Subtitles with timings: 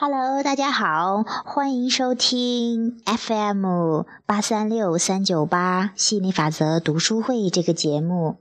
[0.00, 8.36] Hello，大家好，欢迎收听 FM 八三六三九八吸引力法则读书会这个节目。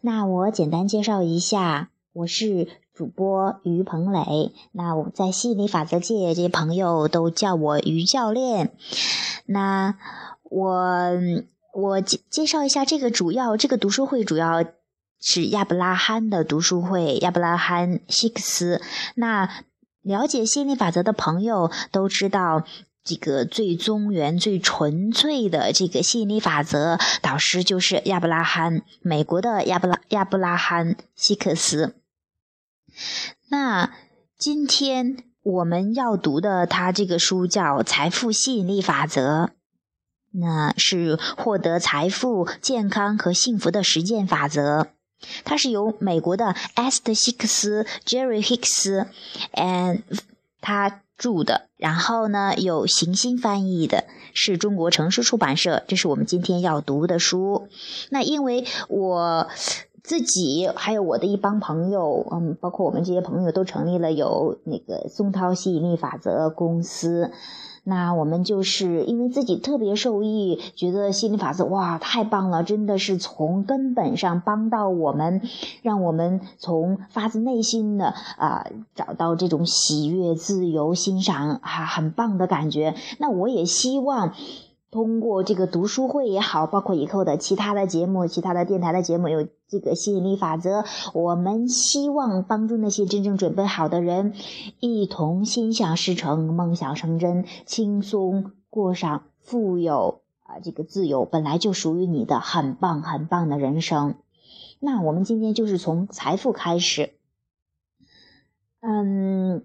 [0.00, 4.52] 那我简单介绍一下，我是主播于鹏磊。
[4.70, 8.72] 那我在吸引力法则界，这些朋友都叫我于教练。
[9.46, 9.96] 那
[10.44, 11.10] 我
[11.74, 14.64] 我介介绍一下这个主要这个读书会主要
[15.18, 18.80] 是亚伯拉罕的读书会，亚伯拉罕希克斯。
[19.16, 19.50] 那
[20.02, 22.64] 了解吸引力法则的朋友都知道，
[23.04, 31.94] 这个最宗源、最纯粹的这个吸引力法则导师就是亚伯拉罕，美国的亚伯拉亚伯拉罕希克斯。
[33.48, 33.92] 那
[34.36, 39.44] 今天我们要读的他这个书叫《财富吸引力法则》，
[40.32, 44.88] 那是获得财富、健康和幸福的实践法则。
[45.44, 49.06] 它是由美国的 Est Hicks、Jerry Hicks
[49.52, 50.02] 嗯
[50.60, 55.84] 他著的，然后呢有行星翻译的，是中国城市出版社。
[55.86, 57.68] 这是我们今天要读的书。
[58.10, 59.48] 那因为我
[60.02, 67.30] 自己还有我的一帮朋友，嗯，包括我们这些朋友都成立了有那个松涛吸引力法则公司。
[67.84, 75.40] 那我们就是因为自己特别受益，觉得心理法则哇太棒了，真的是从根本上帮到我们，
[75.82, 82.94] 让我们从发自内心的啊找到这种喜悦、自由、欣赏啊很棒的感觉。
[83.18, 84.32] 那我也希望。
[84.92, 90.84] 通过这个读书会也好，包括以后的其他的节目、其他的电台的节目，有这个吸引力法则，
[91.14, 94.34] 我们希望帮助那些真正准备好的人，
[94.80, 104.16] 一同心想事成、梦想成真，轻松过上富有啊这个自由本来就属于你的很棒很棒的人生。
[104.78, 107.14] 那我们今天就是从财富开始，
[108.80, 109.64] 嗯。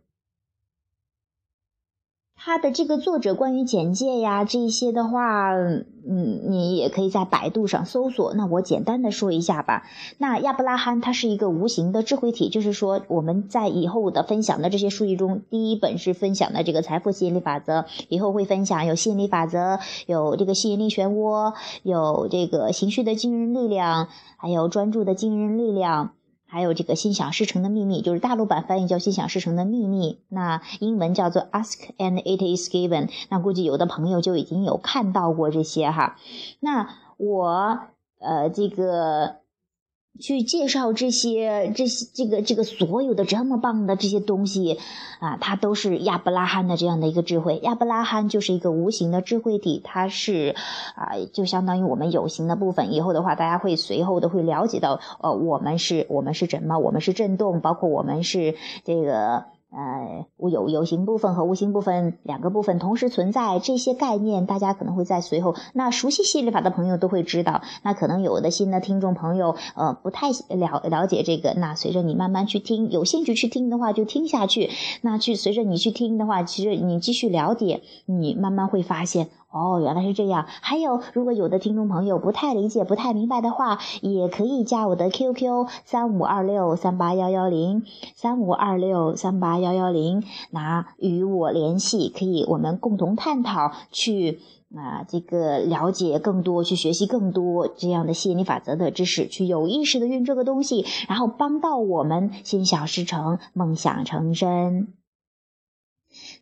[2.47, 8.33] 他的这个作者关于简介呀，这些的话，嗯，你也可以在百度上搜索。
[8.35, 9.83] 那我简单的说一下吧。
[10.17, 21.53] 那亚伯拉罕他是一个无形的智慧体，就是说我们在以后的分享的这些书籍中，第一本是分享的这个财富吸引力法则，以后会分享有吸引力法则，有这个吸引力漩涡，
[21.83, 24.07] 有这个情绪的惊人力量，
[24.37, 26.11] 还有专注的惊人力量。
[26.47, 33.09] 还有这个心想事成的秘密，就是大陆版翻译叫心想事成的秘密，那英文叫做 Ask and it is given。
[33.29, 36.17] 那估计有的朋友就已经有看到过这些哈。
[36.59, 37.79] 那我
[38.19, 39.46] 呃这个。
[40.19, 44.77] 去介绍这些、这些、这个、这个所有的这么棒的这些东西，
[45.19, 47.59] 啊，它都是亚伯拉罕的这样的一个智慧。
[47.63, 50.55] 亚伯拉罕就是一个无形的智慧体，它是
[50.95, 52.93] 啊，就相当于我们有形的部分。
[52.93, 56.77] 以后的话，大家会随后的会了解到，呃，我们是我们是什么？
[56.79, 59.45] 我们是震动，包括我们是这个。
[59.69, 65.55] 呃，有有形部分和无形部分两个部分同时存在，这些概念大家可能会在随后。
[65.73, 67.61] 那熟悉系列法的朋友都会知道。
[67.83, 71.53] 那可能有的新的听众朋友，呃，不太了了解这个。
[71.53, 74.69] 那随着你慢慢去听，有兴趣去听的话，就听下去。
[75.01, 79.27] 那去随着你去听的话，其实你继续了解，你慢慢会发现。
[79.49, 80.45] 哦，原来是这样。
[80.47, 90.21] 还有，如果有的听众朋友不太理解、不太明白的话，也可以加我的 QQ 三五二六三八幺幺零三五二六三八幺幺零，
[90.51, 94.41] 拿与我联系，可以我们共同探讨，去
[94.75, 104.93] 啊这个了解更多，去学习更多这样的吸引力法则的知识，去有意识的用这个东西，然后帮到我们心想事成、梦想成真。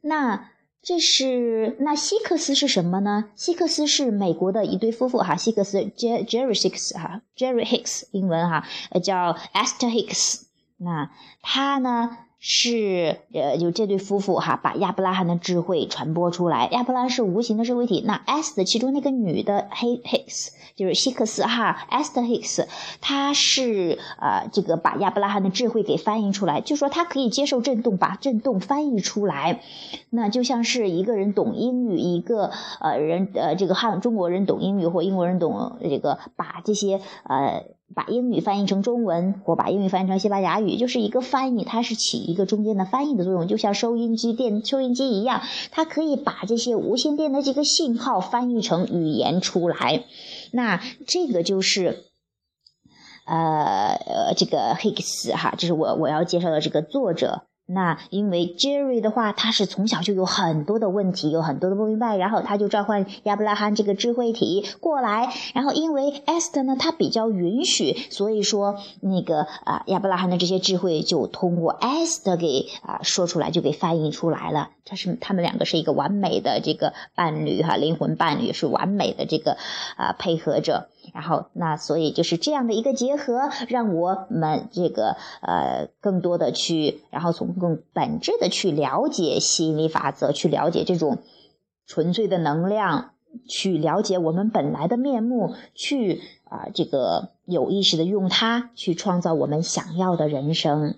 [0.02, 0.55] 那。
[0.85, 3.31] 这是那希克斯是什么呢？
[3.35, 10.44] 希克斯是美国的一对夫妇哈，希克斯 Jerry Hicks 哈，Jerry Hicks 英文哈，呃叫 Esther Hicks。
[10.78, 11.09] 那
[11.41, 12.16] 他呢
[12.48, 16.68] 是呃就这对夫妇哈，把亚伯拉罕的智慧传播出来。
[16.72, 20.50] 亚伯拉罕是无形的社会体，那 S 的其中那个女的 Hicks。
[20.76, 22.68] 就是希克斯哈，Esther Hicks，
[23.00, 29.62] 她是呃这个把亚伯拉罕的智慧给翻译出来，就说她可以接受震动，把震动翻译出来，
[30.10, 32.52] 那就像是一个人懂英语，一个
[32.82, 50.03] 呃人呃这个汉中国人懂英语或英国人懂这个，把这些呃把英语翻译成中文或把英语翻译成西班牙语，就是一个翻译，它是起一个中间的翻译的作用，就像收音机电收音机一样，它可以把这些无线电的这个信号翻译成语言出来。
[50.52, 52.05] 那这个就是，
[53.28, 74.70] 呃呃，这个 Hicks 哈，这是我我要介绍的这个作者那因为 Jerry 的话，他是从小就有很多的问题，有很多的不明白，然后他就召唤亚伯拉罕这个智慧体过来，然后因为 Esther 呢，他比较允许，所以说那个啊亚伯拉罕的这些智慧就通过 Esther 给啊说出来，就给翻译出来了。
[74.85, 79.58] 他是他们两个是一个完美的这个伴侣哈，灵魂伴侣是完美的这个
[79.97, 80.90] 啊配合着。
[81.13, 91.19] 然后那所以就是这样的一个结合，让我们这个呃更多的去，然后从更本质的去了解吸引力法则，去了解这种
[91.85, 93.11] 纯粹的能量，
[93.47, 100.96] 去了解我们本来的面目，去啊这个有意识的用它去创造我们想要的人生。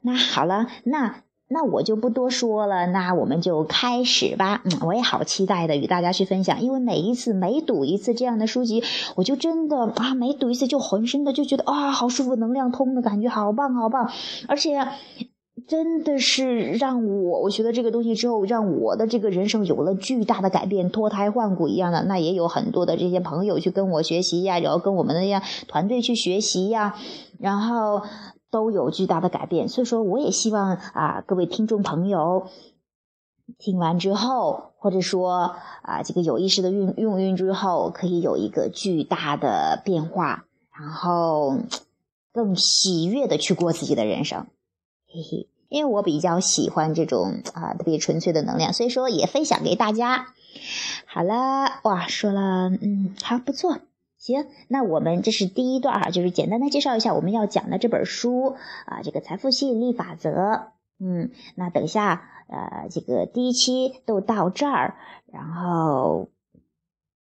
[0.00, 1.22] 那好了，那。
[1.52, 4.62] 那我就不多说了，那我们就开始吧。
[4.64, 8.84] 嗯，我也好期待的与大家去分享，因为每一次每读一次这样的书籍，
[9.16, 14.08] 我就真的啊，每读一次就浑身的就觉得啊，好舒服，能量通的感觉，好棒好棒。
[14.46, 14.86] 而且
[15.66, 22.04] 真的是让我，我学了这个东西之后，让我的这个人生有了巨大的改变，脱胎换骨一样的。
[22.04, 26.94] 那也有很多的这些朋友去跟我学习呀，然后跟我们的呀团队去学习呀，
[27.40, 28.02] 然后。
[28.50, 32.48] 都有巨大的改变，所以说我也希望啊，各位听众朋友
[33.58, 40.46] 听完之后，或者说啊，这个有意识的运用运之后，可以有一个巨大的变化，
[40.78, 41.58] 然后
[42.32, 44.46] 更喜悦的去过自己的人生，
[45.06, 45.48] 嘿嘿。
[45.68, 50.34] 因为我比较喜欢这种啊特别纯粹的能量，所以说也分享给大家。
[51.06, 53.78] 好了，哇，说了，嗯，还不错。
[54.20, 60.72] 行，那我们这是第一段哈，就是简单的介绍一下我们要讲的这本书啊，这个财富吸引力法则。
[61.00, 64.96] 嗯，那等一下呃，这个第一期都到这儿，
[65.32, 66.28] 然后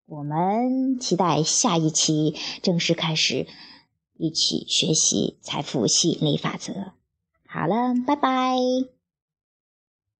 [0.06, 3.46] 我们期待下一期正式开始
[4.18, 6.92] 一起学习财富吸引力法则。
[7.48, 8.93] 好了，拜拜。